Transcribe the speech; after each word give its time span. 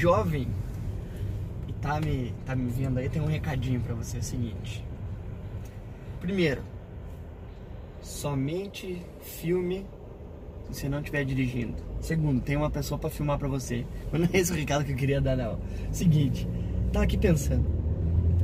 jovem 0.00 0.48
e 1.68 1.72
tá 1.74 2.00
me, 2.00 2.32
tá 2.46 2.56
me 2.56 2.70
vendo 2.70 2.98
aí, 2.98 3.08
tem 3.08 3.20
um 3.20 3.26
recadinho 3.26 3.80
para 3.80 3.94
você, 3.94 4.16
é 4.16 4.20
o 4.20 4.22
seguinte. 4.22 4.84
Primeiro, 6.20 6.62
somente 8.00 9.02
filme 9.20 9.86
se 10.70 10.80
você 10.80 10.88
não 10.88 11.00
estiver 11.00 11.24
dirigindo. 11.24 11.74
Segundo, 12.00 12.40
tem 12.40 12.56
uma 12.56 12.70
pessoa 12.70 12.98
para 12.98 13.10
filmar 13.10 13.38
para 13.38 13.48
você. 13.48 13.84
Mas 14.10 14.20
não 14.20 14.28
é 14.32 14.38
esse 14.38 14.52
o 14.52 14.54
recado 14.54 14.84
que 14.84 14.92
eu 14.92 14.96
queria 14.96 15.20
dar, 15.20 15.36
não. 15.36 15.58
Seguinte, 15.90 16.48
tava 16.92 17.04
aqui 17.04 17.18
pensando. 17.18 17.64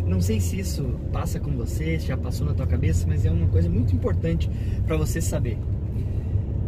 Não 0.04 0.20
sei 0.20 0.40
se 0.40 0.58
isso 0.58 0.84
passa 1.12 1.40
com 1.40 1.52
você, 1.52 1.98
se 1.98 2.06
já 2.06 2.16
passou 2.16 2.46
na 2.46 2.54
tua 2.54 2.66
cabeça, 2.66 3.06
mas 3.06 3.24
é 3.24 3.30
uma 3.30 3.46
coisa 3.48 3.68
muito 3.68 3.94
importante 3.94 4.50
para 4.86 4.96
você 4.96 5.20
saber. 5.20 5.58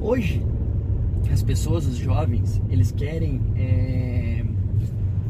Hoje, 0.01 0.45
as 1.33 1.43
pessoas, 1.43 1.87
os 1.87 1.97
jovens, 1.97 2.61
eles 2.71 2.91
querem 2.91 3.41
é, 3.57 4.45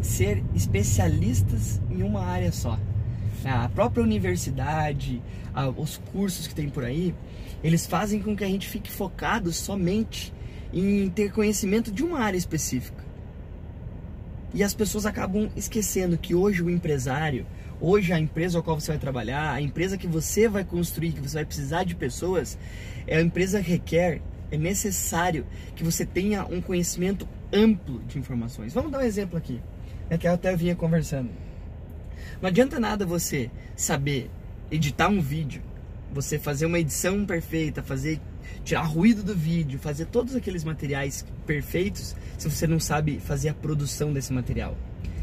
ser 0.00 0.44
especialistas 0.54 1.80
em 1.90 2.02
uma 2.02 2.24
área 2.24 2.52
só. 2.52 2.78
A 3.44 3.68
própria 3.68 4.02
universidade, 4.02 5.22
os 5.76 5.96
cursos 6.12 6.46
que 6.46 6.54
tem 6.54 6.68
por 6.68 6.84
aí, 6.84 7.14
eles 7.62 7.86
fazem 7.86 8.20
com 8.20 8.36
que 8.36 8.44
a 8.44 8.48
gente 8.48 8.68
fique 8.68 8.90
focado 8.90 9.52
somente 9.52 10.32
em 10.72 11.08
ter 11.10 11.32
conhecimento 11.32 11.90
de 11.90 12.04
uma 12.04 12.20
área 12.20 12.36
específica. 12.36 13.04
E 14.54 14.62
as 14.62 14.74
pessoas 14.74 15.06
acabam 15.06 15.50
esquecendo 15.56 16.16
que 16.16 16.34
hoje 16.34 16.62
o 16.62 16.70
empresário, 16.70 17.46
hoje 17.80 18.12
a 18.12 18.18
empresa 18.18 18.58
ao 18.58 18.64
qual 18.64 18.80
você 18.80 18.92
vai 18.92 18.98
trabalhar, 18.98 19.52
a 19.52 19.60
empresa 19.60 19.98
que 19.98 20.06
você 20.06 20.48
vai 20.48 20.64
construir, 20.64 21.12
que 21.12 21.20
você 21.20 21.36
vai 21.36 21.44
precisar 21.44 21.84
de 21.84 21.94
pessoas, 21.94 22.58
é 23.06 23.18
a 23.18 23.22
empresa 23.22 23.62
que 23.62 23.70
requer, 23.70 24.20
é 24.50 24.56
necessário 24.56 25.46
que 25.76 25.84
você 25.84 26.06
tenha 26.06 26.44
um 26.46 26.60
conhecimento 26.60 27.28
amplo 27.52 28.00
de 28.04 28.18
informações. 28.18 28.72
Vamos 28.72 28.90
dar 28.90 28.98
um 28.98 29.02
exemplo 29.02 29.36
aqui, 29.36 29.60
é 30.10 30.18
que 30.18 30.26
eu 30.26 30.32
até 30.32 30.54
vinha 30.56 30.74
conversando. 30.74 31.30
Não 32.40 32.48
adianta 32.48 32.78
nada 32.78 33.04
você 33.04 33.50
saber 33.76 34.30
editar 34.70 35.08
um 35.08 35.20
vídeo, 35.20 35.62
você 36.12 36.38
fazer 36.38 36.66
uma 36.66 36.78
edição 36.78 37.24
perfeita, 37.24 37.82
fazer 37.82 38.20
tirar 38.64 38.82
ruído 38.82 39.22
do 39.22 39.34
vídeo, 39.34 39.78
fazer 39.78 40.06
todos 40.06 40.34
aqueles 40.34 40.64
materiais 40.64 41.24
perfeitos, 41.46 42.14
se 42.36 42.48
você 42.48 42.66
não 42.66 42.80
sabe 42.80 43.18
fazer 43.18 43.50
a 43.50 43.54
produção 43.54 44.12
desse 44.12 44.32
material. 44.32 44.76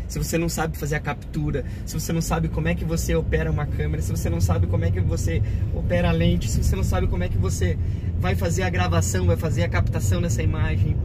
Se 0.08 0.20
você 0.20 0.38
não 0.38 0.48
sabe 0.48 0.78
fazer 0.78 0.96
a 0.96 1.00
captura, 1.00 1.66
se 1.86 1.94
você 2.00 2.14
não 2.14 2.22
sabe 2.22 2.48
como 2.48 2.68
é 2.68 2.76
que 2.76 2.86
você 2.86 3.16
opera 3.16 3.50
uma 3.50 3.66
câmera, 3.66 4.02
se 4.02 4.12
você 4.12 4.30
não 4.30 4.40
sabe 4.40 4.68
como 4.68 4.86
é 4.86 4.92
que 4.92 5.00
você 5.00 5.42
opera 5.74 6.10
a 6.10 6.12
lente, 6.12 6.50
se 6.50 6.64
você 6.64 6.76
não 6.76 6.84
sabe 6.84 7.08
como 7.08 7.24
é 7.24 7.30
que 7.30 7.38
você 7.38 7.78
vai 8.20 8.36
fazer 8.36 8.64
a 8.64 8.70
gravação, 8.70 9.26
vai 9.26 9.38
fazer 9.38 9.64
a 9.64 9.70
captação 9.70 10.22
dessa 10.22 10.44
imagem. 10.44 10.96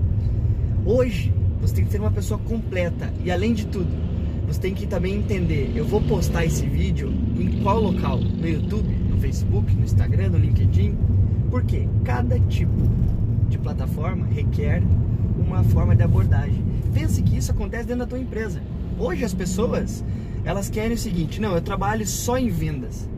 Hoje, 0.85 1.33
você 1.61 1.75
tem 1.75 1.85
que 1.85 1.93
ser 1.93 2.01
uma 2.01 2.11
pessoa 2.11 2.39
completa 2.41 3.13
e 3.25 3.31
além 3.31 3.53
de 3.53 3.67
tudo, 3.67 3.91
você 4.47 4.61
tem 4.61 4.75
que 4.75 4.87
também 4.87 5.15
entender, 5.15 5.71
eu 5.77 5.85
vou 5.85 6.01
postar 6.01 6.45
esse 6.45 6.67
vídeo 6.67 7.13
em 7.39 7.63
qual 7.63 7.81
local? 7.81 8.19
No 8.19 8.49
YouTube, 8.49 8.89
no 9.09 9.19
Facebook, 9.19 9.73
no 9.75 9.85
Instagram, 9.85 10.31
no 10.31 10.39
LinkedIn? 10.39 10.97
Porque 11.51 11.89
cada 12.05 12.39
tipo 12.41 12.83
de 13.49 13.59
plataforma 13.59 14.27
requer 14.27 14.83
uma 15.39 15.63
forma 15.63 15.95
de 15.95 16.03
abordagem. 16.03 16.65
Pense 16.93 17.23
que 17.23 17.37
isso 17.37 17.51
acontece 17.53 17.85
dentro 17.85 18.01
da 18.01 18.07
tua 18.07 18.19
empresa. 18.19 18.61
Hoje 18.99 19.25
as 19.25 19.35
pessoas, 19.35 20.05
elas 20.45 20.69
querem 20.69 20.95
o 20.95 20.99
seguinte, 20.99 21.41
não, 21.41 21.55
eu 21.55 21.61
trabalho 21.61 22.07
só 22.07 22.37
em 22.37 22.49
vendas. 22.49 23.09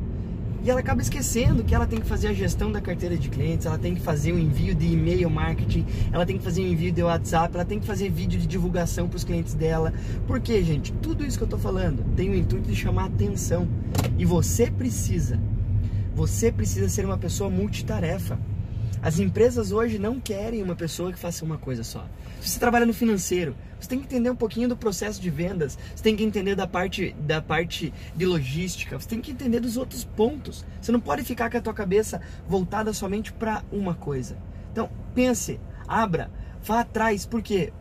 E 0.65 0.71
ela 0.71 0.79
acaba 0.79 1.03
esquecendo 1.03 1.65
que 1.65 1.75
ela 1.75 1.89
tem 1.89 1.99
que 1.99 2.07
fazer 2.07 2.29
a 2.29 2.33
gestão 2.33 2.71
da 2.71 2.81
carteira 2.81 3.17
de 3.17 3.29
clientes, 3.29 3.67
ela 3.67 3.79
tem 3.79 3.97
que 3.97 4.01
fazer 4.01 4.33
o 4.33 4.39
envio 4.39 4.73
de 4.77 4.93
e-mail 4.93 5.29
marketing, 5.29 5.85
ela 6.13 6.25
tem 6.25 6.39
que 6.39 6.45
fazer 6.45 6.63
o 6.63 6.67
envio 6.67 6.93
de 6.93 7.03
WhatsApp, 7.03 7.53
ela 7.55 7.65
tem 7.65 7.81
que 7.81 7.87
fazer 7.87 8.09
vídeo 8.11 8.39
de 8.39 8.47
divulgação 8.47 9.09
para 9.09 9.17
os 9.17 9.25
clientes 9.25 9.55
dela. 9.55 9.93
Por 10.25 10.39
quê, 10.41 10.63
gente? 10.63 10.93
Tudo 10.95 11.25
isso 11.25 11.37
que 11.37 11.43
eu 11.43 11.47
estou 11.47 11.59
falando 11.59 12.05
tem 12.15 12.31
o 12.31 12.35
intuito 12.35 12.69
de 12.69 12.77
chamar 12.77 13.07
atenção. 13.07 13.67
E 14.17 14.25
você 14.25 14.71
precisa, 14.71 15.41
você 16.15 16.53
precisa 16.53 16.89
ser 16.89 17.05
uma 17.05 17.19
pessoa 17.19 17.51
multitarefa. 17.51 18.39
As 19.03 19.19
empresas 19.19 19.73
hoje 19.73 19.99
não 19.99 20.21
querem 20.21 20.63
uma 20.63 20.77
pessoa 20.77 21.13
que 21.13 21.19
faça 21.19 21.45
uma 21.45 21.59
coisa 21.59 21.83
só. 21.83 22.07
Se 22.41 22.51
você 22.51 22.61
trabalha 22.61 22.87
no 22.87 22.95
financeiro, 22.95 23.57
você 23.81 23.89
tem 23.89 23.99
que 23.99 24.05
entender 24.05 24.31
um 24.31 24.37
pouquinho 24.37 24.69
do 24.69 24.77
processo 24.77 25.21
de 25.21 25.29
vendas, 25.29 25.77
você 25.93 26.05
tem 26.05 26.15
que 26.15 26.23
entender 26.23 26.55
da 26.55 26.69
parte, 26.69 27.13
da 27.19 27.43
parte 27.43 27.93
de 28.15 28.25
logística, 28.25 28.97
você 28.97 29.09
tem 29.09 29.21
que 29.21 29.33
entender 29.33 29.59
dos 29.59 29.77
outros 29.77 30.05
pontos. 30.05 30.65
Você 30.81 30.93
não 30.93 31.01
pode 31.01 31.25
ficar 31.25 31.51
com 31.51 31.57
a 31.57 31.61
tua 31.61 31.75
cabeça 31.75 32.21
voltada 32.49 32.93
somente 32.93 33.33
para 33.33 33.65
uma 33.73 33.93
coisa. 33.93 34.39
Então, 34.71 34.89
pense, 35.17 35.59
abra, 35.89 36.31
vá 36.63 36.81
atrás, 36.81 37.27
porque 37.27 37.73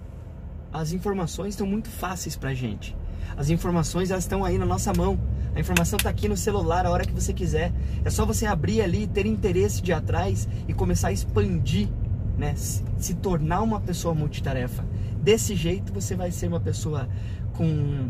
as 0.73 0.91
informações 0.91 1.53
estão 1.53 1.67
muito 1.67 1.89
fáceis 1.89 2.35
para 2.35 2.51
gente. 2.55 2.97
As 3.37 3.51
informações 3.51 4.09
elas 4.09 4.23
estão 4.23 4.43
aí 4.43 4.57
na 4.57 4.65
nossa 4.65 4.91
mão. 4.91 5.19
A 5.55 5.59
informação 5.59 5.97
está 5.97 6.09
aqui 6.09 6.27
no 6.29 6.37
celular 6.37 6.85
a 6.85 6.89
hora 6.89 7.05
que 7.05 7.13
você 7.13 7.33
quiser. 7.33 7.73
É 8.05 8.09
só 8.09 8.25
você 8.25 8.45
abrir 8.45 8.81
ali, 8.81 9.05
ter 9.07 9.25
interesse 9.25 9.81
de 9.81 9.91
atrás 9.91 10.47
e 10.67 10.73
começar 10.73 11.09
a 11.09 11.11
expandir, 11.11 11.89
né? 12.37 12.55
se 12.55 13.15
tornar 13.15 13.61
uma 13.61 13.79
pessoa 13.79 14.13
multitarefa. 14.13 14.85
Desse 15.21 15.55
jeito 15.55 15.91
você 15.93 16.15
vai 16.15 16.31
ser 16.31 16.47
uma 16.47 16.59
pessoa 16.59 17.07
com 17.53 18.09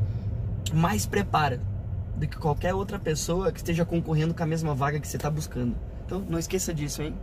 mais 0.73 1.05
preparo 1.05 1.59
do 2.15 2.27
que 2.27 2.37
qualquer 2.37 2.73
outra 2.73 2.99
pessoa 2.99 3.51
que 3.51 3.57
esteja 3.57 3.83
concorrendo 3.83 4.33
com 4.33 4.43
a 4.43 4.45
mesma 4.45 4.75
vaga 4.75 4.99
que 4.99 5.07
você 5.07 5.17
está 5.17 5.29
buscando. 5.29 5.75
Então 6.05 6.23
não 6.29 6.37
esqueça 6.37 6.73
disso, 6.73 7.01
hein? 7.01 7.15